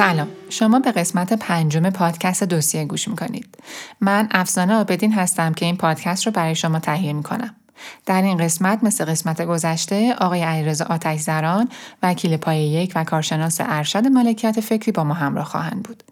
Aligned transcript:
سلام. 0.00 0.28
شما 0.48 0.78
به 0.78 0.92
قسمت 0.92 1.32
پنجم 1.32 1.90
پادکست 1.90 2.44
دوسیه 2.44 2.84
گوش 2.84 3.08
می‌کنید. 3.08 3.58
من 4.00 4.28
افسانه 4.30 4.74
آبدین 4.74 5.12
هستم 5.12 5.52
که 5.52 5.66
این 5.66 5.76
پادکست 5.76 6.26
رو 6.26 6.32
برای 6.32 6.54
شما 6.54 6.78
تهیه 6.78 7.12
می‌کنم. 7.12 7.56
در 8.06 8.22
این 8.22 8.36
قسمت 8.36 8.84
مثل 8.84 9.04
قسمت 9.04 9.42
گذشته 9.42 10.14
آقای 10.14 10.42
علیرضا 10.42 10.84
آتش 10.84 11.20
زران 11.20 11.68
وکیل 12.02 12.36
پای 12.36 12.58
یک 12.58 12.92
و 12.94 13.04
کارشناس 13.04 13.56
ارشد 13.60 14.06
مالکیت 14.06 14.60
فکری 14.60 14.92
با 14.92 15.04
ما 15.04 15.14
همراه 15.14 15.44
خواهند 15.44 15.82
بود. 15.82 16.02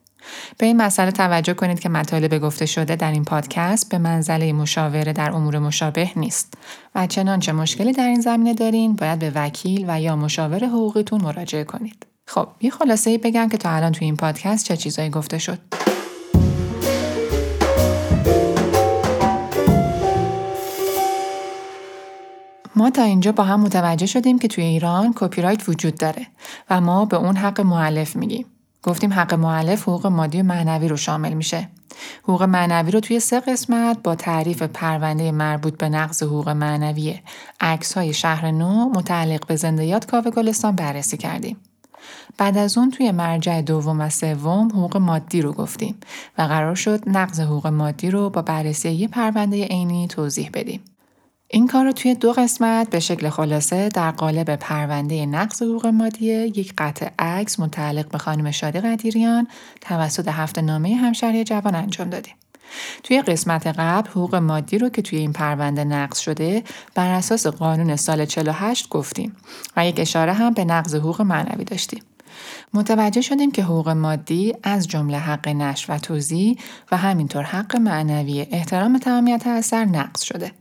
به 0.59 0.67
این 0.67 0.77
مسئله 0.77 1.11
توجه 1.11 1.55
کنید 1.55 1.81
که 1.81 1.89
مطالب 1.89 2.39
گفته 2.39 2.67
شده 2.67 2.97
در 2.97 3.13
این 3.13 3.25
پادکست 3.25 3.89
به 3.89 3.99
منزله 3.99 4.53
مشاوره 4.53 5.13
در 5.13 5.33
امور 5.33 5.59
مشابه 5.59 6.11
نیست 6.17 6.55
و 6.95 7.07
چنانچه 7.07 7.53
مشکلی 7.53 7.93
در 7.93 8.07
این 8.07 8.21
زمینه 8.21 8.55
دارین 8.55 8.97
باید 8.97 9.19
به 9.19 9.33
وکیل 9.35 9.85
و 9.89 10.01
یا 10.01 10.17
مشاور 10.17 10.65
حقوقیتون 10.65 11.21
مراجعه 11.21 11.65
کنید. 11.65 12.07
خب 12.29 12.49
یه 12.61 12.71
خلاصه 12.71 13.11
ای 13.11 13.19
بگم 13.19 13.49
که 13.49 13.57
تا 13.57 13.71
الان 13.71 13.93
توی 13.93 14.05
این 14.05 14.17
پادکست 14.17 14.65
چه 14.65 14.77
چیزایی 14.77 15.11
گفته 15.11 15.39
شد. 15.39 15.59
ما 22.77 22.91
تا 22.91 23.03
اینجا 23.03 23.33
با 23.33 23.45
هم 23.45 23.61
متوجه 23.61 24.07
شدیم 24.07 24.39
که 24.39 24.49
توی 24.49 24.65
ایران 24.65 25.13
کپی 25.17 25.43
رایت 25.43 25.69
وجود 25.69 25.99
داره 25.99 26.27
و 26.71 26.81
ما 26.81 27.05
به 27.05 27.17
اون 27.17 27.37
حق 27.37 27.61
معلف 27.61 28.17
میگیم. 28.17 28.47
گفتیم 28.83 29.13
حق 29.13 29.35
معلف 29.35 29.83
حقوق 29.83 30.07
مادی 30.07 30.41
و 30.41 30.43
معنوی 30.43 30.89
رو 30.89 30.97
شامل 30.97 31.33
میشه. 31.33 31.69
حقوق 32.23 32.43
معنوی 32.43 32.91
رو 32.91 33.01
توی 33.01 33.21
سه 33.21 33.41
قسمت 33.41 34.03
با 34.03 34.15
تعریف 34.15 34.63
پرونده 34.63 35.33
مربوط 35.33 35.79
به 35.79 35.89
نقض 35.89 36.23
حقوق 36.23 36.49
معنوی 36.49 37.21
عکس 37.61 37.93
های 37.93 38.13
شهر 38.15 38.51
نو 38.51 38.89
متعلق 38.89 39.47
به 39.47 39.57
زندیات 39.57 40.07
کاوه 40.07 40.31
گلستان 40.31 40.77
بررسی 40.77 41.17
کردیم. 41.17 41.57
بعد 42.39 42.59
از 42.59 42.79
اون 42.79 42.91
توی 42.91 43.11
مرجع 43.11 43.63
دوم 43.63 44.01
و 44.01 44.09
سوم 44.11 44.69
حقوق 44.69 44.97
مادی 44.97 45.43
رو 45.43 45.53
گفتیم 45.53 45.95
و 46.39 46.43
قرار 46.43 46.75
شد 46.75 47.03
نقض 47.07 47.41
حقوق 47.41 47.67
مادی 47.67 48.11
رو 48.11 48.31
با 48.31 48.43
بررسی 48.43 48.91
یه 48.91 49.09
پرونده 49.09 49.65
عینی 49.65 50.09
توضیح 50.09 50.51
بدیم. 50.55 50.81
این 51.51 51.67
کار 51.67 51.85
رو 51.85 51.93
توی 51.93 52.15
دو 52.15 52.33
قسمت 52.33 52.91
به 52.91 53.01
شکل 53.01 53.29
خلاصه 53.29 53.89
در 53.89 54.11
قالب 54.11 54.57
پرونده 54.57 55.27
نقض 55.27 55.63
حقوق 55.63 55.87
مادی 55.87 56.27
یک 56.27 56.75
قطع 56.79 57.11
عکس 57.19 57.61
متعلق 57.61 58.09
به 58.09 58.19
خانم 58.19 58.51
شادی 58.51 58.81
قدیریان 58.81 59.47
توسط 59.81 60.29
هفته 60.29 60.63
نامه 60.63 60.97
همشهری 60.97 61.45
جوان 61.45 61.75
انجام 61.75 62.11
دادیم. 62.11 62.35
توی 63.03 63.23
قسمت 63.23 63.67
قبل 63.67 64.11
حقوق 64.11 64.35
مادی 64.35 64.79
رو 64.79 64.89
که 64.89 65.03
توی 65.03 65.19
این 65.19 65.33
پرونده 65.33 65.85
نقض 65.85 66.19
شده 66.19 66.63
بر 66.95 67.11
اساس 67.11 67.47
قانون 67.47 67.97
سال 67.97 68.25
48 68.25 68.89
گفتیم 68.89 69.37
و 69.77 69.87
یک 69.87 70.01
اشاره 70.01 70.33
هم 70.33 70.55
به 70.55 70.65
نقض 70.65 70.95
حقوق 70.95 71.23
معنوی 71.23 71.65
داشتیم. 71.65 72.03
متوجه 72.75 73.21
شدیم 73.21 73.51
که 73.51 73.63
حقوق 73.63 73.89
مادی 73.89 74.55
از 74.63 74.89
جمله 74.89 75.19
حق 75.19 75.49
نش 75.49 75.91
و 75.91 75.99
توضیح 75.99 76.59
و 76.93 76.97
همینطور 76.97 77.43
حق 77.43 77.77
معنوی 77.77 78.47
احترام 78.51 78.99
تمامیت 78.99 79.47
اثر 79.47 79.85
نقض 79.85 80.21
شده. 80.21 80.53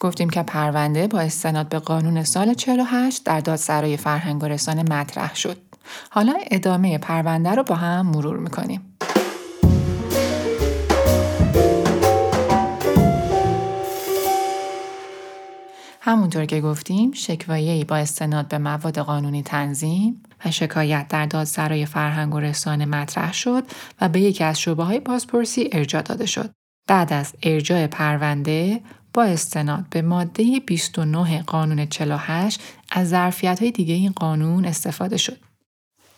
گفتیم 0.00 0.30
که 0.30 0.42
پرونده 0.42 1.06
با 1.06 1.20
استناد 1.20 1.68
به 1.68 1.78
قانون 1.78 2.24
سال 2.24 2.54
48 2.54 3.24
در 3.24 3.40
دادسرای 3.40 3.96
فرهنگ 3.96 4.42
و 4.42 4.46
رسانه 4.46 4.82
مطرح 4.82 5.34
شد. 5.34 5.56
حالا 6.10 6.34
ادامه 6.50 6.98
پرونده 6.98 7.50
رو 7.50 7.62
با 7.62 7.74
هم 7.74 8.06
مرور 8.06 8.38
می‌کنیم. 8.38 8.96
همونطور 16.00 16.44
که 16.44 16.60
گفتیم 16.60 17.12
شکوایه 17.12 17.84
با 17.84 17.96
استناد 17.96 18.48
به 18.48 18.58
مواد 18.58 18.98
قانونی 18.98 19.42
تنظیم 19.42 20.22
و 20.44 20.50
شکایت 20.50 21.06
در 21.08 21.26
دادسرای 21.26 21.86
فرهنگ 21.86 22.34
و 22.34 22.40
رسانه 22.40 22.86
مطرح 22.86 23.32
شد 23.32 23.64
و 24.00 24.08
به 24.08 24.20
یکی 24.20 24.44
از 24.44 24.60
شعبه 24.60 24.84
های 24.84 25.00
بازپرسی 25.00 25.68
ارجاع 25.72 26.02
داده 26.02 26.26
شد. 26.26 26.50
بعد 26.88 27.12
از 27.12 27.32
ارجاع 27.42 27.86
پرونده 27.86 28.80
با 29.14 29.24
استناد 29.24 29.84
به 29.90 30.02
ماده 30.02 30.60
29 30.66 31.42
قانون 31.42 31.86
48 31.86 32.60
از 32.90 33.08
ظرفیت 33.08 33.60
های 33.60 33.70
دیگه 33.70 33.94
این 33.94 34.12
قانون 34.12 34.64
استفاده 34.64 35.16
شد. 35.16 35.36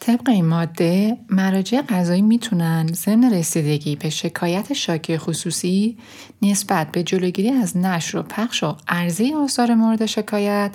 طبق 0.00 0.28
این 0.28 0.44
ماده 0.44 1.16
مراجع 1.30 1.80
قضایی 1.80 2.22
می‌تونن 2.22 2.86
ضمن 2.86 3.34
رسیدگی 3.34 3.96
به 3.96 4.10
شکایت 4.10 4.72
شاکی 4.72 5.18
خصوصی 5.18 5.98
نسبت 6.42 6.92
به 6.92 7.02
جلوگیری 7.02 7.50
از 7.50 7.76
نشر 7.76 8.18
و 8.18 8.22
پخش 8.22 8.62
و 8.62 8.76
عرضه 8.88 9.32
آثار 9.36 9.74
مورد 9.74 10.06
شکایت 10.06 10.70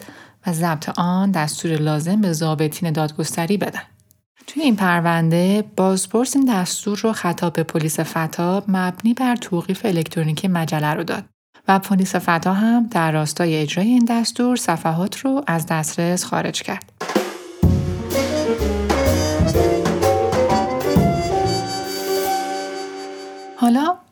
و 0.47 0.53
ضبط 0.53 0.99
آن 0.99 1.31
دستور 1.31 1.71
لازم 1.71 2.21
به 2.21 2.33
ضابطین 2.33 2.91
دادگستری 2.91 3.57
بدن. 3.57 3.81
توی 4.47 4.63
این 4.63 4.75
پرونده 4.75 5.63
بازپرس 5.75 6.35
این 6.35 6.45
دستور 6.45 6.99
رو 7.03 7.13
خطاب 7.13 7.53
به 7.53 7.63
پلیس 7.63 7.99
فتاب 7.99 8.63
مبنی 8.67 9.13
بر 9.13 9.35
توقیف 9.35 9.85
الکترونیکی 9.85 10.47
مجله 10.47 10.93
رو 10.93 11.03
داد 11.03 11.23
و 11.67 11.79
پلیس 11.79 12.15
فتا 12.15 12.53
هم 12.53 12.87
در 12.91 13.11
راستای 13.11 13.55
اجرای 13.55 13.87
این 13.87 14.05
دستور 14.05 14.55
صفحات 14.55 15.17
رو 15.19 15.43
از 15.47 15.65
دسترس 15.65 16.25
خارج 16.25 16.61
کرد. 16.61 17.16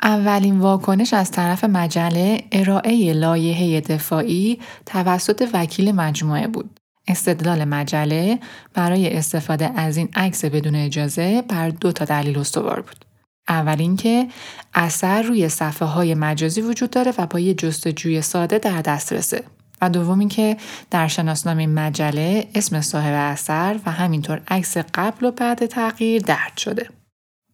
اولین 0.06 0.60
واکنش 0.60 1.14
از 1.14 1.32
طرف 1.32 1.64
مجله 1.64 2.44
ارائه 2.52 3.14
لایحه 3.14 3.82
دفاعی 3.82 4.60
توسط 4.86 5.50
وکیل 5.54 5.92
مجموعه 5.92 6.48
بود. 6.48 6.80
استدلال 7.08 7.64
مجله 7.64 8.40
برای 8.74 9.18
استفاده 9.18 9.72
از 9.76 9.98
این 9.98 10.10
عکس 10.16 10.46
بدون 10.46 10.76
اجازه 10.76 11.44
بر 11.48 11.70
دو 11.70 11.92
تا 11.92 12.06
دلیل 12.06 12.40
استوار 12.40 12.82
بود. 12.82 13.06
اول 13.48 13.76
اینکه 13.80 14.28
اثر 14.74 15.22
روی 15.22 15.50
صفحه 15.50 15.88
های 15.88 16.16
مجازی 16.16 16.62
وجود 16.62 16.90
داره 16.90 17.14
و 17.18 17.26
با 17.26 17.40
یه 17.40 17.54
جستجوی 17.54 18.22
ساده 18.22 18.60
در 18.60 18.82
دسترسه. 18.82 19.44
و 19.82 19.90
دوم 19.90 20.20
اینکه 20.20 20.58
در 20.92 21.08
شناسنامه 21.08 21.68
مجله 21.68 22.48
اسم 22.56 22.82
صاحب 22.82 23.14
اثر 23.14 23.80
و 23.86 23.92
همینطور 23.92 24.42
عکس 24.48 24.78
قبل 24.78 25.26
و 25.26 25.32
بعد 25.32 25.66
تغییر 25.66 26.22
درد 26.22 26.58
شده. 26.58 26.90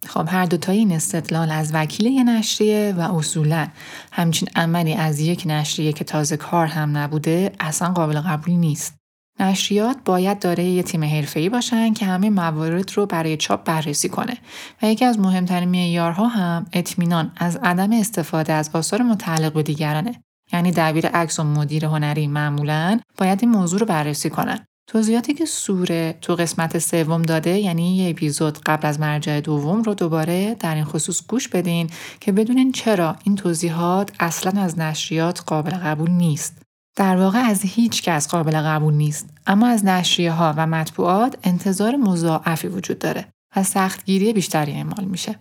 خب 0.08 0.28
هر 0.32 0.46
دوتای 0.46 0.78
این 0.78 0.92
استدلال 0.92 1.52
از 1.52 1.72
وکیل 1.74 2.06
یه 2.06 2.24
نشریه 2.24 2.94
و 2.98 3.16
اصولا 3.16 3.68
همچین 4.12 4.50
عملی 4.56 4.94
از 4.94 5.20
یک 5.20 5.44
نشریه 5.46 5.94
که 5.94 6.04
تازه 6.04 6.38
کار 6.38 6.68
هم 6.68 6.98
نبوده 6.98 7.52
اصلا 7.60 7.88
قابل 7.88 8.22
قبول 8.22 8.54
نیست. 8.54 9.02
نشریات 9.40 9.98
باید 10.06 10.40
داره 10.40 10.64
یه 10.64 10.84
تیم 10.84 11.04
حرفه‌ای 11.04 11.50
باشن 11.50 11.94
که 11.94 12.06
همه 12.06 12.30
موارد 12.30 12.92
رو 12.96 13.06
برای 13.06 13.38
چاپ 13.38 13.64
بررسی 13.64 14.10
کنه 14.10 14.38
و 14.82 14.86
یکی 14.86 15.06
از 15.06 15.20
مهمترین 15.20 15.70
معیارها 15.70 16.28
هم 16.28 16.66
اطمینان 16.74 17.32
از 17.38 17.60
عدم 17.64 17.92
استفاده 17.94 18.54
از 18.54 18.70
آثار 18.74 19.02
متعلق 19.02 19.54
به 19.54 19.64
دیگرانه 19.64 20.22
یعنی 20.54 20.72
دبیر 20.72 21.08
عکس 21.08 21.40
و 21.40 21.44
مدیر 21.44 21.86
هنری 21.86 22.28
معمولا 22.28 23.00
باید 23.18 23.40
این 23.42 23.52
موضوع 23.52 23.80
رو 23.80 23.86
بررسی 23.86 24.30
کنن 24.30 24.66
توضیحاتی 24.88 25.34
که 25.34 25.46
سوره 25.46 26.18
تو 26.22 26.36
قسمت 26.36 26.80
سوم 26.80 27.22
داده 27.22 27.58
یعنی 27.58 27.98
یه 27.98 28.10
اپیزود 28.10 28.60
قبل 28.66 28.88
از 28.88 29.00
مرجع 29.00 29.42
دوم 29.42 29.82
رو 29.84 29.94
دوباره 29.94 30.56
در 30.60 30.76
این 30.76 30.84
خصوص 30.84 31.28
گوش 31.28 31.48
بدین 31.48 31.90
که 32.20 32.32
بدونین 32.32 32.72
چرا 32.72 33.16
این 33.24 33.36
توضیحات 33.36 34.12
اصلا 34.20 34.62
از 34.62 34.80
نشریات 34.80 35.42
قابل 35.46 35.72
قبول 35.72 36.10
نیست 36.10 36.62
در 36.96 37.18
واقع 37.18 37.40
از 37.40 37.62
هیچ 37.62 38.04
کس 38.04 38.28
قابل 38.28 38.62
قبول 38.62 38.94
نیست 38.94 39.30
اما 39.48 39.68
از 39.68 39.86
نشریه 39.86 40.32
ها 40.32 40.54
و 40.58 40.68
مطبوعات 40.68 41.38
انتظار 41.44 41.96
مضاعفی 41.96 42.68
وجود 42.68 43.00
داره 43.00 43.28
و 43.56 43.64
سختگیری 43.64 44.34
بیشتری 44.34 44.72
اعمال 44.72 45.06
میشه. 45.06 45.40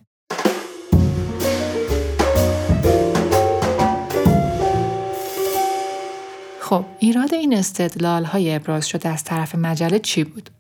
خب 6.71 6.85
ایراد 6.99 7.35
این 7.35 7.55
استدلال 7.55 8.25
های 8.25 8.55
ابراز 8.55 8.89
شده 8.89 9.09
از 9.09 9.25
طرف 9.25 9.55
مجله 9.55 9.99
چی 9.99 10.25
بود؟ 10.25 10.51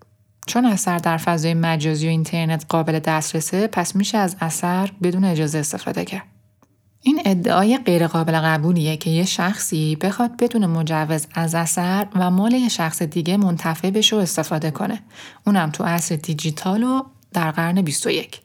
چون 0.46 0.64
اثر 0.64 0.98
در 0.98 1.16
فضای 1.16 1.54
مجازی 1.54 2.06
و 2.06 2.10
اینترنت 2.10 2.64
قابل 2.68 2.98
دسترسه 2.98 3.66
پس 3.66 3.96
میشه 3.96 4.18
از 4.18 4.36
اثر 4.40 4.92
بدون 5.02 5.24
اجازه 5.24 5.58
استفاده 5.58 6.04
کرد. 6.04 6.22
این 7.02 7.22
ادعای 7.24 7.78
غیرقابل 7.78 8.40
قبولیه 8.40 8.96
که 8.96 9.10
یه 9.10 9.24
شخصی 9.24 9.96
بخواد 9.96 10.36
بدون 10.36 10.66
مجوز 10.66 11.26
از 11.34 11.54
اثر 11.54 12.06
و 12.14 12.30
مال 12.30 12.52
یه 12.52 12.68
شخص 12.68 13.02
دیگه 13.02 13.36
منتفع 13.36 13.90
بشه 13.90 14.16
و 14.16 14.18
استفاده 14.18 14.70
کنه. 14.70 15.02
اونم 15.46 15.70
تو 15.70 15.84
عصر 15.84 16.16
دیجیتال 16.16 16.82
و 16.82 17.02
در 17.32 17.50
قرن 17.50 17.82
21. 17.82 18.40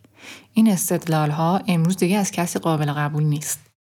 این 0.53 0.69
استدلال 0.69 1.29
ها 1.29 1.61
امروز 1.67 1.97
دیگه 1.97 2.17
از 2.17 2.31
کسی 2.31 2.59
قابل 2.59 2.91
قبول 2.91 3.23
نیست. 3.23 3.74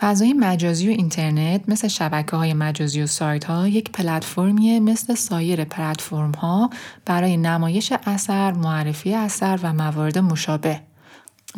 فضای 0.00 0.32
مجازی 0.32 0.88
و 0.88 0.90
اینترنت 0.90 1.68
مثل 1.68 1.88
شبکه 1.88 2.36
های 2.36 2.54
مجازی 2.54 3.02
و 3.02 3.06
سایت 3.06 3.44
ها 3.44 3.68
یک 3.68 3.92
پلتفرمیه 3.92 4.80
مثل 4.80 5.14
سایر 5.14 5.64
پلتفرم 5.64 6.32
ها 6.32 6.70
برای 7.04 7.36
نمایش 7.36 7.92
اثر، 8.06 8.52
معرفی 8.52 9.14
اثر 9.14 9.60
و 9.62 9.72
موارد 9.72 10.18
مشابه. 10.18 10.80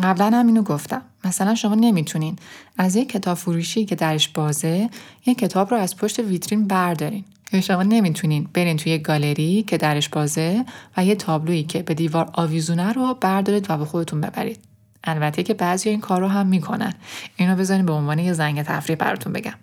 قبلا 0.02 0.30
هم 0.30 0.46
اینو 0.46 0.62
گفتم. 0.62 1.02
مثلا 1.24 1.54
شما 1.54 1.74
نمی‌تونین 1.74 2.36
از 2.78 2.96
یک 2.96 3.08
کتاب 3.08 3.36
فروشی 3.36 3.84
که 3.84 3.94
درش 3.94 4.28
بازه 4.28 4.90
یک 5.26 5.38
کتاب 5.38 5.70
رو 5.70 5.76
از 5.76 5.96
پشت 5.96 6.18
ویترین 6.18 6.66
بردارین. 6.66 7.24
یا 7.52 7.60
شما 7.60 7.82
نمی‌تونین 7.82 8.48
برین 8.54 8.76
توی 8.76 8.98
گالری 8.98 9.62
که 9.62 9.76
درش 9.76 10.08
بازه 10.08 10.64
و 10.96 11.04
یه 11.04 11.14
تابلویی 11.14 11.62
که 11.62 11.82
به 11.82 11.94
دیوار 11.94 12.30
آویزونه 12.32 12.92
رو 12.92 13.14
بردارید 13.20 13.66
و 13.68 13.76
به 13.76 13.84
خودتون 13.84 14.20
ببرید. 14.20 14.69
البته 15.04 15.42
که 15.42 15.54
بعضی 15.54 15.88
این 15.88 16.00
کار 16.00 16.20
رو 16.20 16.28
هم 16.28 16.46
می‌کنن. 16.46 16.94
اینو 17.36 17.56
بذارین 17.56 17.86
به 17.86 17.92
عنوان 17.92 18.18
یه 18.18 18.32
زنگ 18.32 18.62
تفریح 18.62 18.96
براتون 18.96 19.32
بگم. 19.32 19.54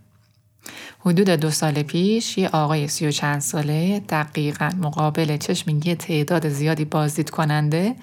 حدود 1.00 1.30
دو 1.30 1.52
سال 1.52 1.84
پیش 1.84 2.38
یه 2.38 2.50
آقای 2.50 2.88
سی 2.88 3.08
و 3.08 3.12
چند 3.12 3.40
ساله 3.40 4.00
دقیقا 4.00 4.70
مقابل 4.82 5.38
چشم 5.38 5.80
یه 5.84 5.96
تعداد 5.96 6.50
زیادی 6.50 6.86
بازدید 6.86 7.30
کننده 7.30 7.96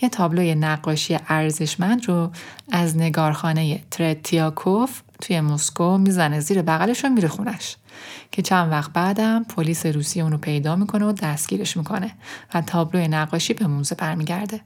یه 0.00 0.08
تابلوی 0.08 0.54
نقاشی 0.54 1.18
ارزشمند 1.28 2.08
رو 2.08 2.30
از 2.72 2.96
نگارخانه 2.96 3.80
ترتیاکوف 3.90 5.02
توی 5.20 5.40
مسکو 5.40 5.98
می‌زنه 5.98 6.40
زیر 6.40 6.62
بغلش 6.62 7.04
و 7.04 7.08
میره 7.08 7.28
خونش. 7.28 7.76
که 8.32 8.42
چند 8.42 8.72
وقت 8.72 8.92
بعدم 8.92 9.44
پلیس 9.44 9.86
روسیه 9.86 10.22
اونو 10.22 10.38
پیدا 10.38 10.76
می‌کنه 10.76 11.06
و 11.06 11.12
دستگیرش 11.12 11.76
می‌کنه 11.76 12.12
و 12.54 12.60
تابلوی 12.60 13.08
نقاشی 13.08 13.54
به 13.54 13.66
موزه 13.66 13.94
برمیگرده. 13.94 14.60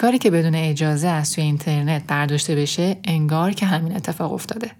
کاری 0.00 0.18
که 0.18 0.30
بدون 0.30 0.54
اجازه 0.54 1.08
از 1.08 1.32
توی 1.32 1.44
اینترنت 1.44 2.02
برداشته 2.06 2.54
بشه 2.54 2.96
انگار 3.04 3.52
که 3.52 3.66
همین 3.66 3.96
اتفاق 3.96 4.32
افتاده. 4.32 4.70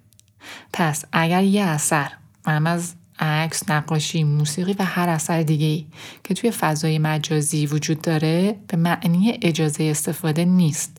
پس 0.73 1.05
اگر 1.13 1.43
یه 1.43 1.63
اثر 1.63 2.13
هم 2.47 2.67
از 2.67 2.95
عکس، 3.21 3.71
نقاشی، 3.71 4.25
موسیقی 4.25 4.77
و 4.79 4.85
هر 4.85 5.09
اثر 5.09 5.43
دیگه 5.43 5.67
ای 5.67 5.87
که 6.25 6.35
توی 6.35 6.51
فضای 6.51 6.99
مجازی 6.99 7.67
وجود 7.67 8.01
داره 8.01 8.57
به 8.69 8.77
معنی 8.77 9.39
اجازه 9.43 9.85
استفاده 9.85 10.45
نیست. 10.45 10.98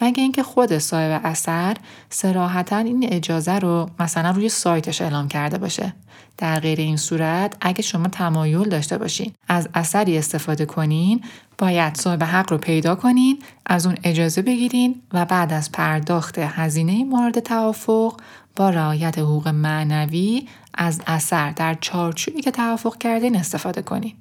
مگه 0.00 0.22
اینکه 0.22 0.42
خود 0.42 0.78
صاحب 0.78 1.20
اثر 1.24 1.76
سراحتا 2.10 2.76
این 2.76 3.08
اجازه 3.12 3.58
رو 3.58 3.90
مثلا 4.00 4.30
روی 4.30 4.48
سایتش 4.48 5.02
اعلام 5.02 5.28
کرده 5.28 5.58
باشه 5.58 5.92
در 6.38 6.60
غیر 6.60 6.80
این 6.80 6.96
صورت 6.96 7.56
اگه 7.60 7.82
شما 7.82 8.08
تمایل 8.08 8.68
داشته 8.68 8.98
باشین 8.98 9.32
از 9.48 9.68
اثری 9.74 10.18
استفاده 10.18 10.66
کنین 10.66 11.20
باید 11.58 11.94
صاحب 11.94 12.22
حق 12.22 12.52
رو 12.52 12.58
پیدا 12.58 12.94
کنین 12.94 13.38
از 13.66 13.86
اون 13.86 13.96
اجازه 14.04 14.42
بگیرین 14.42 15.02
و 15.12 15.24
بعد 15.24 15.52
از 15.52 15.72
پرداخت 15.72 16.38
هزینه 16.38 17.04
مورد 17.04 17.40
توافق 17.40 18.20
با 18.56 18.70
رعایت 18.70 19.18
حقوق 19.18 19.48
معنوی 19.48 20.48
از 20.74 21.00
اثر 21.06 21.50
در 21.50 21.74
چارچوبی 21.80 22.40
که 22.40 22.50
توافق 22.50 22.98
کردین 22.98 23.36
استفاده 23.36 23.82
کنین. 23.82 24.12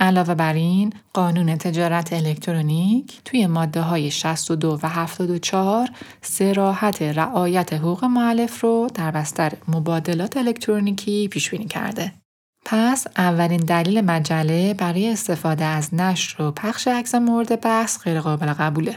علاوه 0.00 0.34
بر 0.34 0.52
این 0.52 0.92
قانون 1.12 1.56
تجارت 1.56 2.12
الکترونیک 2.12 3.20
توی 3.24 3.46
ماده 3.46 3.80
های 3.80 4.10
62 4.10 4.78
و 4.82 4.88
74 4.88 5.88
سراحت 6.22 7.02
رعایت 7.02 7.72
حقوق 7.72 8.04
معلف 8.04 8.60
رو 8.60 8.88
در 8.94 9.10
بستر 9.10 9.52
مبادلات 9.68 10.36
الکترونیکی 10.36 11.28
پیش 11.28 11.50
بینی 11.50 11.66
کرده. 11.66 12.12
پس 12.64 13.06
اولین 13.16 13.60
دلیل 13.60 14.00
مجله 14.00 14.74
برای 14.74 15.10
استفاده 15.10 15.64
از 15.64 15.94
نشر 15.94 16.42
و 16.42 16.50
پخش 16.50 16.88
عکس 16.88 17.14
مورد 17.14 17.60
بحث 17.60 17.98
غیرقابل 17.98 18.46
قبوله. 18.46 18.94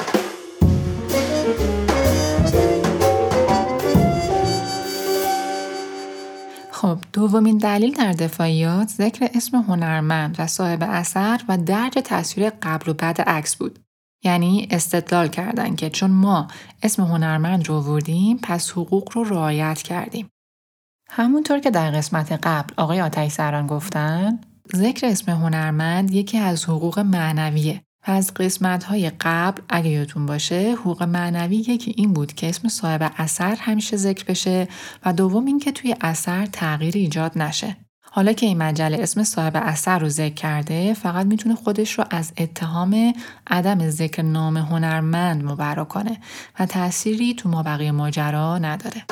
دومین 7.13 7.57
دلیل 7.57 7.93
در 7.93 8.11
دفاعیات 8.11 8.87
ذکر 8.87 9.29
اسم 9.33 9.57
هنرمند 9.57 10.35
و 10.39 10.47
صاحب 10.47 10.83
اثر 10.83 11.41
و 11.47 11.57
درج 11.57 11.93
تصویر 12.05 12.49
قبل 12.49 12.91
و 12.91 12.93
بعد 12.93 13.21
عکس 13.21 13.55
بود. 13.55 13.79
یعنی 14.23 14.67
استدلال 14.71 15.27
کردن 15.27 15.75
که 15.75 15.89
چون 15.89 16.11
ما 16.11 16.47
اسم 16.83 17.03
هنرمند 17.03 17.69
رو 17.69 17.81
وردیم 17.81 18.39
پس 18.43 18.71
حقوق 18.71 19.09
رو 19.13 19.23
رعایت 19.23 19.81
کردیم. 19.81 20.29
همونطور 21.09 21.59
که 21.59 21.71
در 21.71 21.91
قسمت 21.91 22.31
قبل 22.31 22.73
آقای 22.77 23.01
آتش 23.01 23.31
سران 23.31 23.67
گفتن 23.67 24.39
ذکر 24.75 25.07
اسم 25.07 25.31
هنرمند 25.31 26.11
یکی 26.11 26.37
از 26.37 26.65
حقوق 26.65 26.99
معنویه 26.99 27.81
از 28.03 28.33
قسمت 28.33 28.83
های 28.83 29.11
قبل 29.21 29.61
اگه 29.69 29.89
یادتون 29.89 30.25
باشه 30.25 30.75
حقوق 30.79 31.03
معنوی 31.03 31.55
یکی 31.55 31.93
این 31.97 32.13
بود 32.13 32.33
که 32.33 32.49
اسم 32.49 32.67
صاحب 32.67 33.11
اثر 33.17 33.55
همیشه 33.55 33.97
ذکر 33.97 34.25
بشه 34.25 34.67
و 35.05 35.13
دوم 35.13 35.45
اینکه 35.45 35.71
توی 35.71 35.95
اثر 36.01 36.45
تغییر 36.45 36.93
ایجاد 36.97 37.37
نشه. 37.37 37.77
حالا 38.13 38.33
که 38.33 38.45
این 38.45 38.57
مجله 38.57 38.97
اسم 38.97 39.23
صاحب 39.23 39.53
اثر 39.55 39.99
رو 39.99 40.09
ذکر 40.09 40.33
کرده 40.33 40.93
فقط 40.93 41.25
می‌تونه 41.25 41.55
خودش 41.55 41.99
رو 41.99 42.05
از 42.09 42.33
اتهام 42.37 43.13
عدم 43.47 43.89
ذکر 43.89 44.21
نام 44.21 44.57
هنرمند 44.57 45.43
مبرا 45.43 45.85
کنه 45.85 46.17
و 46.59 46.65
تأثیری 46.65 47.33
تو 47.33 47.49
ما 47.49 47.63
بقیه 47.63 47.91
ماجرا 47.91 48.57
نداره. 48.57 49.03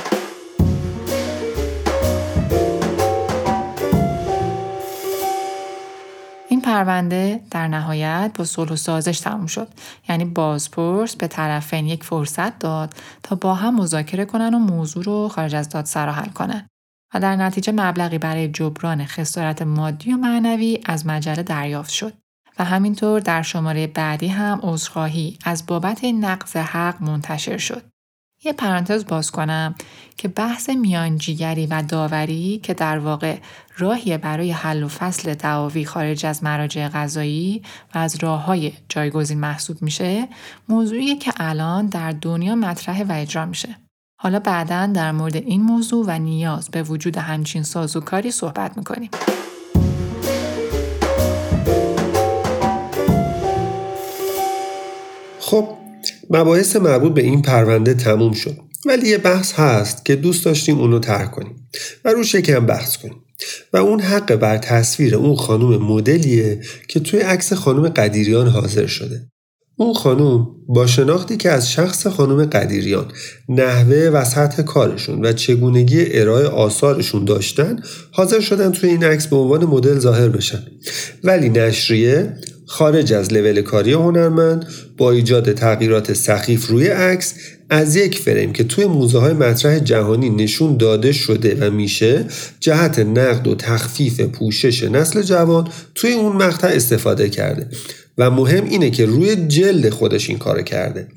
پرونده 6.70 7.42
در 7.52 7.68
نهایت 7.68 8.32
با 8.36 8.46
صلح 8.46 8.72
و 8.72 8.76
سازش 8.76 9.20
تموم 9.20 9.46
شد. 9.46 9.68
یعنی 10.10 10.26
بازپرس 10.26 11.16
به 11.16 11.28
طرفین 11.28 11.88
یک 11.88 12.04
فرصت 12.04 12.60
داد 12.60 12.94
تا 13.24 13.36
با 13.36 13.56
هم 13.56 13.76
مذاکره 13.76 14.26
کنن 14.26 14.54
و 14.54 14.60
موضوع 14.60 15.04
رو 15.04 15.30
خارج 15.30 15.56
از 15.56 15.70
دادسرا 15.70 16.12
حل 16.12 16.30
کنن 16.30 16.68
و 17.14 17.20
در 17.20 17.36
نتیجه 17.36 17.72
مبلغی 17.72 18.18
برای 18.18 18.48
جبران 18.48 19.06
خسارت 19.06 19.62
مادی 19.62 20.14
و 20.14 20.18
معنوی 20.18 20.80
از 20.86 21.06
مجله 21.06 21.44
دریافت 21.44 21.90
شد. 21.90 22.14
و 22.60 22.64
همینطور 22.64 23.20
در 23.20 23.42
شماره 23.42 23.88
بعدی 23.88 24.28
هم 24.28 24.60
عذرخواهی 24.64 25.38
از 25.46 25.66
بابت 25.66 26.04
نقض 26.04 26.56
حق 26.56 27.02
منتشر 27.02 27.58
شد. 27.58 27.84
یه 28.44 28.54
پرانتز 28.54 29.06
باز 29.06 29.32
کنم 29.32 29.76
که 30.18 30.28
بحث 30.28 30.70
میانجیگری 30.70 31.66
و 31.66 31.82
داوری 31.82 32.60
که 32.64 32.74
در 32.74 33.00
واقع 33.00 33.38
راهی 33.78 34.18
برای 34.18 34.52
حل 34.52 34.84
و 34.84 34.88
فصل 34.88 35.34
دعاوی 35.34 35.86
خارج 35.86 36.26
از 36.26 36.44
مراجع 36.44 36.88
قضایی 36.88 37.62
و 37.96 37.98
از 37.98 38.16
راه 38.24 38.46
های 38.46 38.74
جایگزین 38.90 39.40
محسوب 39.40 39.82
میشه 39.82 40.28
موضوعی 40.70 41.16
که 41.16 41.34
الان 41.38 41.86
در 41.86 42.12
دنیا 42.12 42.56
مطرح 42.56 43.04
و 43.04 43.12
اجرا 43.12 43.46
میشه. 43.46 43.76
حالا 44.22 44.40
بعدا 44.40 44.86
در 44.86 45.12
مورد 45.12 45.36
این 45.36 45.62
موضوع 45.62 46.06
و 46.08 46.20
نیاز 46.20 46.70
به 46.70 46.84
وجود 46.84 47.18
همچین 47.18 47.64
سازوکاری 47.64 48.32
صحبت 48.32 48.78
می‌کنیم. 48.78 49.10
خب 55.40 55.79
مباحث 56.30 56.76
مربوط 56.76 57.14
به 57.14 57.22
این 57.22 57.42
پرونده 57.42 57.94
تموم 57.94 58.34
شد. 58.34 58.58
ولی 58.86 59.08
یه 59.08 59.18
بحث 59.18 59.54
هست 59.54 60.06
که 60.06 60.16
دوست 60.16 60.46
داشتیم 60.46 60.80
اونو 60.80 61.00
طرح 61.00 61.26
کنیم 61.26 61.70
و 62.06 62.10
رو 62.10 62.24
شکم 62.24 62.66
بحث 62.66 62.98
کنیم. 62.98 63.22
و 63.74 63.78
اون 63.78 64.00
حق 64.00 64.36
بر 64.36 64.58
تصویر 64.58 65.16
اون 65.16 65.36
خانم 65.36 65.78
مدلیه 65.78 66.62
که 66.88 67.00
توی 67.00 67.20
عکس 67.20 67.54
خانم 67.54 67.90
قدیریان 67.90 68.48
حاضر 68.48 68.88
شده. 68.88 69.30
اون 69.76 69.94
خانم 69.94 70.48
با 70.68 70.88
شناختی 70.88 71.38
که 71.38 71.50
از 71.50 71.72
شخص 71.72 72.08
خانم 72.08 72.46
قدیریان 72.46 73.12
نحوه 73.50 74.10
و 74.14 74.26
سطح 74.26 74.64
کارشون 74.64 75.26
و 75.26 75.34
چگونگی 75.34 76.20
ارائه 76.20 76.48
آثارشون 76.48 77.26
داشتن 77.26 77.80
حاضر 78.12 78.40
شدن 78.40 78.72
توی 78.72 78.90
این 78.90 79.04
عکس 79.04 79.28
به 79.28 79.36
عنوان 79.36 79.66
مدل 79.66 80.00
ظاهر 80.00 80.30
بشن. 80.30 80.64
ولی 81.24 81.50
نشریه 81.50 82.34
خارج 82.68 83.14
از 83.14 83.34
لول 83.34 83.62
کاری 83.62 83.94
هنرمند 83.94 84.68
با 85.00 85.12
ایجاد 85.12 85.54
تغییرات 85.54 86.14
سخیف 86.14 86.68
روی 86.68 86.88
عکس 86.88 87.34
از 87.70 87.96
یک 87.96 88.20
فریم 88.20 88.54
که 88.54 88.64
توی 88.64 88.86
موزه 88.86 89.20
های 89.20 89.34
مطرح 89.34 89.80
جهانی 89.80 90.30
نشون 90.30 90.78
داده 90.78 91.12
شده 91.12 91.58
و 91.68 91.72
میشه 91.72 92.26
جهت 92.60 93.00
نقد 93.00 93.48
و 93.48 93.56
تخفیف 93.56 94.22
پوشش 94.22 94.84
نسل 94.84 95.22
جوان 95.22 95.68
توی 95.96 96.14
اون 96.14 96.36
مقطع 96.36 96.68
استفاده 96.68 97.30
کرده. 97.30 97.68
و 98.18 98.32
مهم 98.32 98.66
اینه 98.66 98.90
که 98.90 99.06
روی 99.06 99.36
جلد 99.36 99.90
خودش 99.90 100.30
این 100.30 100.38
کار 100.38 100.62
کرده. 100.62 101.08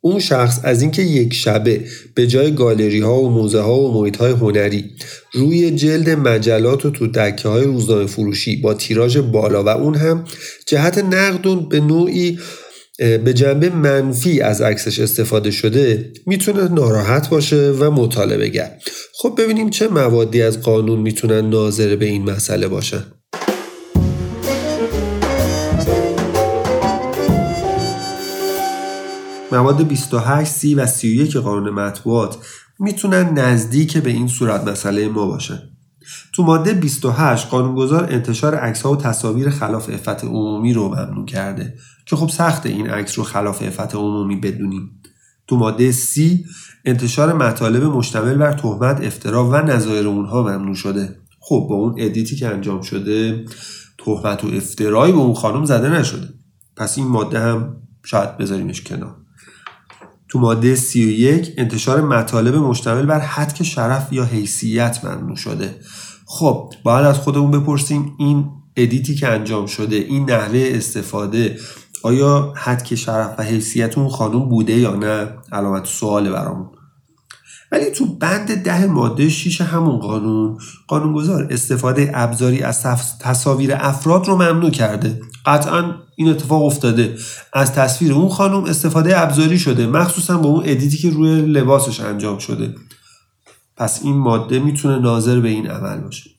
اون 0.00 0.20
شخص 0.20 0.60
از 0.64 0.82
اینکه 0.82 1.02
یک 1.02 1.34
شبه 1.34 1.80
به 2.14 2.26
جای 2.26 2.54
گالری 2.54 3.00
ها 3.00 3.20
و 3.20 3.30
موزه 3.30 3.60
ها 3.60 3.80
و 3.80 4.00
محیط 4.00 4.16
های 4.16 4.32
هنری 4.32 4.90
روی 5.32 5.70
جلد 5.70 6.10
مجلات 6.10 6.86
و 6.86 6.90
تو 6.90 7.06
دکه 7.06 7.48
های 7.48 7.64
روزنامه 7.64 8.06
فروشی 8.06 8.56
با 8.56 8.74
تیراژ 8.74 9.16
بالا 9.16 9.64
و 9.64 9.68
اون 9.68 9.94
هم 9.94 10.24
جهت 10.66 10.98
نقد 10.98 11.68
به 11.68 11.80
نوعی 11.80 12.38
به 13.00 13.34
جنبه 13.34 13.70
منفی 13.70 14.40
از 14.40 14.60
عکسش 14.60 15.00
استفاده 15.00 15.50
شده 15.50 16.12
می‌تونه 16.26 16.68
ناراحت 16.68 17.30
باشه 17.30 17.70
و 17.70 17.90
مطالبه 17.90 18.48
گر 18.48 18.70
خب 19.14 19.34
ببینیم 19.38 19.70
چه 19.70 19.88
موادی 19.88 20.42
از 20.42 20.62
قانون 20.62 21.00
می‌تونن 21.00 21.50
ناظر 21.50 21.96
به 21.96 22.06
این 22.06 22.30
مسئله 22.30 22.68
باشن 22.68 23.04
مواد 29.52 29.88
28, 29.88 30.50
30 30.52 30.74
و 30.74 30.86
31 30.86 31.36
قانون 31.36 31.70
مطبوعات 31.70 32.36
می‌تونن 32.78 33.38
نزدیک 33.38 33.98
به 33.98 34.10
این 34.10 34.28
صورت 34.28 34.68
مسئله 34.68 35.08
ما 35.08 35.26
باشن. 35.26 35.69
تو 36.40 36.46
ماده 36.46 36.74
28 36.74 37.48
قانونگذار 37.48 38.12
انتشار 38.12 38.54
عکس 38.54 38.82
ها 38.82 38.92
و 38.92 38.96
تصاویر 38.96 39.50
خلاف 39.50 39.90
افت 39.92 40.24
عمومی 40.24 40.72
رو 40.72 40.88
ممنوع 40.88 41.26
کرده. 41.26 41.74
که 42.06 42.16
خب 42.16 42.28
سخت 42.28 42.66
این 42.66 42.90
عکس 42.90 43.18
رو 43.18 43.24
خلاف 43.24 43.62
افت 43.62 43.94
عمومی 43.94 44.36
بدونیم. 44.36 45.00
تو 45.46 45.56
ماده 45.56 45.92
سی 45.92 46.44
انتشار 46.84 47.32
مطالب 47.32 47.84
مشتمل 47.84 48.34
بر 48.34 48.52
تهمت 48.52 49.00
افترا 49.00 49.48
و 49.48 49.56
نظایر 49.56 50.06
اونها 50.06 50.42
ممنوع 50.42 50.74
شده. 50.74 51.16
خب 51.40 51.66
با 51.70 51.74
اون 51.74 51.94
edit 51.98 52.28
ی 52.28 52.36
که 52.36 52.48
انجام 52.48 52.82
شده 52.82 53.44
تهمت 53.98 54.44
و 54.44 54.48
افترایی 54.48 55.12
به 55.12 55.18
اون 55.18 55.34
خانم 55.34 55.64
زده 55.64 55.88
نشده. 55.88 56.28
پس 56.76 56.98
این 56.98 57.06
ماده 57.06 57.40
هم 57.40 57.76
شاید 58.04 58.36
بذاریمش 58.36 58.82
کنار. 58.82 59.16
تو 60.28 60.38
ماده 60.38 60.74
31 60.74 61.54
انتشار 61.56 62.00
مطالب 62.00 62.54
مشتمل 62.54 63.06
بر 63.06 63.20
هتک 63.20 63.62
شرف 63.62 64.12
یا 64.12 64.24
حیثیت 64.24 65.04
ممنوع 65.04 65.36
شده. 65.36 65.74
خب 66.32 66.72
باید 66.82 67.06
از 67.06 67.18
خودمون 67.18 67.50
بپرسیم 67.50 68.14
این 68.18 68.50
edit 68.76 69.06
ی 69.06 69.14
که 69.14 69.28
انجام 69.28 69.66
شده 69.66 69.96
این 69.96 70.30
نحوه 70.30 70.70
استفاده 70.74 71.58
آیا 72.02 72.52
حد 72.56 72.94
شرف 72.94 73.34
و 73.38 73.42
حیثیت 73.42 73.98
اون 73.98 74.08
خانم 74.08 74.48
بوده 74.48 74.72
یا 74.72 74.94
نه؟ 74.94 75.28
علامت 75.52 75.86
سوال 75.86 76.30
برامون. 76.30 76.68
ولی 77.72 77.90
تو 77.90 78.06
بند 78.06 78.54
ده 78.54 78.86
ماده 78.86 79.28
6 79.28 79.60
همون 79.60 79.98
قانون 79.98 80.58
قانونگذار 80.88 81.48
استفاده 81.50 82.10
ابزاری 82.14 82.62
از 82.62 82.82
تصاویر 83.20 83.74
افراد 83.74 84.26
رو 84.26 84.34
ممنوع 84.34 84.70
کرده. 84.70 85.20
قطعا 85.46 85.94
این 86.16 86.28
اتفاق 86.28 86.62
افتاده. 86.62 87.16
از 87.52 87.72
تصویر 87.72 88.12
اون 88.12 88.28
خانم 88.28 88.64
استفاده 88.64 89.20
ابزاری 89.20 89.58
شده 89.58 89.86
مخصوصا 89.86 90.38
با 90.38 90.48
اون 90.48 90.62
ادیتی 90.66 90.98
که 90.98 91.10
روی 91.10 91.40
لباسش 91.40 92.00
انجام 92.00 92.38
شده. 92.38 92.74
پس 93.80 94.00
این 94.02 94.16
ماده 94.16 94.58
می‌تونه 94.58 94.98
ناظر 94.98 95.40
به 95.40 95.48
این 95.48 95.66
عمل 95.66 96.00
باشه. 96.00 96.30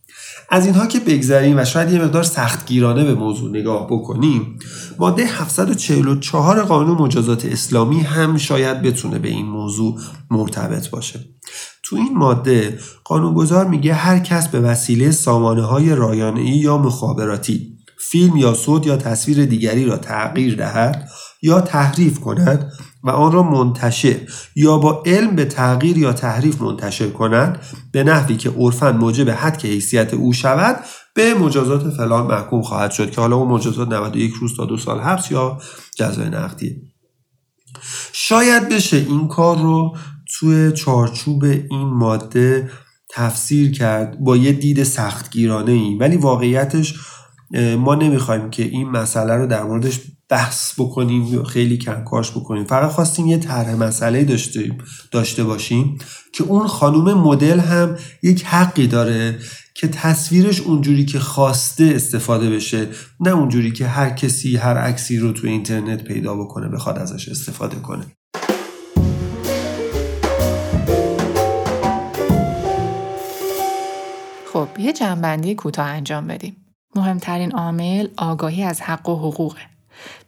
از 0.49 0.65
اینها 0.65 0.85
که 0.85 0.99
بگذریم 0.99 1.57
و 1.57 1.65
شاید 1.65 1.91
یه 1.91 2.03
مقدار 2.03 2.23
سختگیرانه 2.23 3.03
به 3.03 3.15
موضوع 3.15 3.49
نگاه 3.49 3.87
بکنیم 3.87 4.59
ماده 4.99 5.25
744 5.25 6.61
قانون 6.61 6.97
مجازات 6.97 7.45
اسلامی 7.45 7.99
هم 7.99 8.37
شاید 8.37 8.81
بتونه 8.81 9.19
به 9.19 9.29
این 9.29 9.45
موضوع 9.45 9.99
مرتبط 10.31 10.89
باشه. 10.89 11.19
تو 11.83 11.95
این 11.95 12.17
ماده 12.17 12.79
قانونگذار 13.03 13.67
میگه 13.67 13.93
هر 13.93 14.19
کس 14.19 14.47
به 14.47 14.59
وسیله 14.59 15.11
سامانه 15.11 15.63
های 15.63 15.95
رایانه 15.95 16.57
یا 16.57 16.77
مخابراتی 16.77 17.77
فیلم 17.99 18.37
یا 18.37 18.53
صوت 18.53 18.87
یا 18.87 18.97
تصویر 18.97 19.45
دیگری 19.45 19.85
را 19.85 19.97
تغییر 19.97 20.55
دهد 20.55 21.09
یا 21.41 21.61
تحریف 21.61 22.19
کند 22.19 22.71
و 23.03 23.09
آن 23.09 23.31
را 23.31 23.43
منتشر 23.43 24.17
یا 24.55 24.77
با 24.77 25.03
علم 25.05 25.35
به 25.35 25.45
تغییر 25.45 25.97
یا 25.97 26.13
تحریف 26.13 26.61
منتشر 26.61 27.09
کند 27.09 27.61
به 27.91 28.03
نحوی 28.03 28.37
که 28.37 28.49
عرفا 28.49 28.91
موجب 28.91 29.29
حد 29.29 29.65
حیثیت 29.65 30.13
او 30.13 30.33
شود 30.33 30.75
به 31.13 31.33
مجازات 31.33 31.89
فلان 31.89 32.27
محکوم 32.27 32.61
خواهد 32.61 32.91
شد 32.91 33.11
که 33.11 33.21
حالا 33.21 33.35
اون 33.35 33.47
مجازات 33.47 33.87
91 33.87 34.33
روز 34.33 34.57
تا 34.57 34.65
دو 34.65 34.77
سال 34.77 34.99
حبس 34.99 35.31
یا 35.31 35.57
جزای 35.95 36.29
نقدی. 36.29 36.81
شاید 38.13 38.69
بشه 38.69 38.97
این 38.97 39.27
کار 39.27 39.57
رو 39.57 39.95
توی 40.39 40.71
چارچوب 40.71 41.43
این 41.43 41.87
ماده 41.87 42.71
تفسیر 43.09 43.71
کرد 43.71 44.19
با 44.19 44.37
یه 44.37 44.51
دید 44.51 44.83
سختگیرانه 44.83 45.71
ای 45.71 45.97
ولی 45.99 46.17
واقعیتش 46.17 46.95
ما 47.77 47.95
نمی‌خوایم 47.95 48.49
که 48.49 48.63
این 48.63 48.89
مسئله 48.89 49.35
رو 49.35 49.47
در 49.47 49.63
موردش 49.63 49.99
بحث 50.31 50.79
بکنیم 50.79 51.43
خیلی 51.43 51.77
کنکاش 51.77 52.31
بکنیم. 52.31 52.63
فقط 52.63 52.91
خواستیم 52.91 53.27
یه 53.27 53.37
طرح 53.37 53.75
مسئله 53.75 54.23
داشته, 54.23 54.77
داشته 55.11 55.43
باشیم 55.43 55.97
که 56.33 56.43
اون 56.43 56.67
خانوم 56.67 57.13
مدل 57.13 57.59
هم 57.59 57.97
یک 58.23 58.45
حقی 58.45 58.87
داره 58.87 59.39
که 59.75 59.87
تصویرش 59.87 60.61
اونجوری 60.61 61.05
که 61.05 61.19
خواسته 61.19 61.91
استفاده 61.95 62.49
بشه 62.49 62.87
نه 63.19 63.29
اونجوری 63.29 63.71
که 63.71 63.87
هر 63.87 64.09
کسی 64.09 64.57
هر 64.57 64.77
عکسی 64.77 65.17
رو 65.17 65.31
تو 65.31 65.47
اینترنت 65.47 66.03
پیدا 66.03 66.35
بکنه 66.35 66.67
بخواد 66.67 66.97
ازش 66.97 67.29
استفاده 67.29 67.75
کنه. 67.75 68.05
خب 74.53 74.67
یه 74.79 74.93
جنبندی 74.93 75.55
کوتاه 75.55 75.85
انجام 75.85 76.27
بدیم. 76.27 76.55
مهمترین 76.95 77.51
عامل 77.51 78.07
آگاهی 78.17 78.63
از 78.63 78.81
حق 78.81 79.09
و 79.09 79.15
حقوقه. 79.15 79.70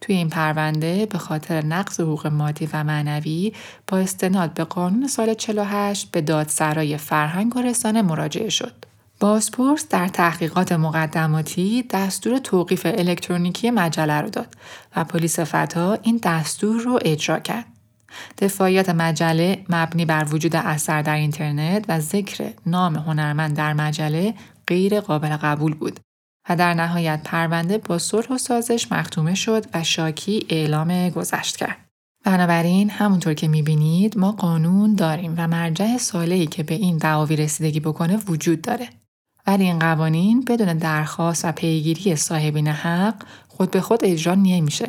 توی 0.00 0.14
این 0.14 0.28
پرونده 0.28 1.06
به 1.06 1.18
خاطر 1.18 1.64
نقض 1.64 2.00
حقوق 2.00 2.26
مادی 2.26 2.68
و 2.72 2.84
معنوی 2.84 3.52
با 3.86 3.98
استناد 3.98 4.54
به 4.54 4.64
قانون 4.64 5.08
سال 5.08 5.34
48 5.34 6.10
به 6.10 6.20
دادسرای 6.20 6.96
فرهنگ 6.96 7.56
و 7.56 7.62
رسانه 7.62 8.02
مراجعه 8.02 8.48
شد. 8.48 8.72
بازپرس 9.20 9.88
در 9.88 10.08
تحقیقات 10.08 10.72
مقدماتی 10.72 11.84
دستور 11.90 12.38
توقیف 12.38 12.86
الکترونیکی 12.86 13.70
مجله 13.70 14.20
رو 14.20 14.30
داد 14.30 14.54
و 14.96 15.04
پلیس 15.04 15.40
فتا 15.40 15.98
این 16.02 16.20
دستور 16.22 16.80
رو 16.80 16.98
اجرا 17.02 17.38
کرد. 17.38 17.64
دفاعیات 18.38 18.88
مجله 18.88 19.64
مبنی 19.68 20.04
بر 20.04 20.26
وجود 20.30 20.56
اثر 20.56 21.02
در 21.02 21.14
اینترنت 21.14 21.84
و 21.88 22.00
ذکر 22.00 22.52
نام 22.66 22.96
هنرمند 22.96 23.56
در 23.56 23.72
مجله 23.72 24.34
غیر 24.66 25.00
قابل 25.00 25.36
قبول 25.36 25.74
بود 25.74 26.00
و 26.48 26.56
در 26.56 26.74
نهایت 26.74 27.20
پرونده 27.24 27.78
با 27.78 27.98
صلح 27.98 28.26
و 28.30 28.38
سازش 28.38 28.92
مختومه 28.92 29.34
شد 29.34 29.64
و 29.74 29.84
شاکی 29.84 30.46
اعلام 30.48 31.10
گذشت 31.10 31.56
کرد. 31.56 31.76
بنابراین 32.24 32.90
همونطور 32.90 33.34
که 33.34 33.48
می‌بینید 33.48 34.18
ما 34.18 34.32
قانون 34.32 34.94
داریم 34.94 35.34
و 35.36 35.48
مرجع 35.48 35.96
سالهی 35.96 36.46
که 36.46 36.62
به 36.62 36.74
این 36.74 36.98
دعاوی 36.98 37.36
رسیدگی 37.36 37.80
بکنه 37.80 38.16
وجود 38.16 38.62
داره. 38.62 38.88
ولی 39.46 39.64
این 39.64 39.78
قوانین 39.78 40.44
بدون 40.44 40.78
درخواست 40.78 41.44
و 41.44 41.52
پیگیری 41.52 42.16
صاحبین 42.16 42.68
حق 42.68 43.14
خود 43.48 43.70
به 43.70 43.80
خود 43.80 44.04
اجرا 44.04 44.34
نمیشه 44.34 44.88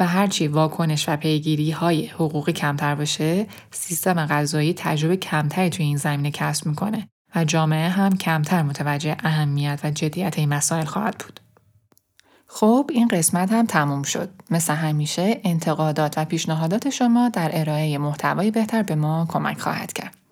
و 0.00 0.06
هرچی 0.06 0.48
واکنش 0.48 1.08
و 1.08 1.16
پیگیری 1.16 1.70
های 1.70 2.06
حقوقی 2.06 2.52
کمتر 2.52 2.94
باشه 2.94 3.46
سیستم 3.70 4.26
قضایی 4.26 4.74
تجربه 4.76 5.16
کمتری 5.16 5.70
توی 5.70 5.86
این 5.86 5.96
زمینه 5.96 6.30
کسب 6.30 6.66
می‌کنه 6.66 7.08
و 7.34 7.44
جامعه 7.44 7.88
هم 7.88 8.16
کمتر 8.16 8.62
متوجه 8.62 9.16
اهمیت 9.24 9.80
و 9.84 9.90
جدیت 9.90 10.38
این 10.38 10.48
مسائل 10.48 10.84
خواهد 10.84 11.18
بود. 11.18 11.40
خب 12.46 12.90
این 12.92 13.08
قسمت 13.08 13.52
هم 13.52 13.66
تموم 13.66 14.02
شد. 14.02 14.30
مثل 14.50 14.74
همیشه 14.74 15.40
انتقادات 15.44 16.18
و 16.18 16.24
پیشنهادات 16.24 16.90
شما 16.90 17.28
در 17.28 17.50
ارائه 17.52 17.98
محتوای 17.98 18.50
بهتر 18.50 18.82
به 18.82 18.94
ما 18.94 19.26
کمک 19.28 19.60
خواهد 19.60 19.92
کرد. 19.92 20.23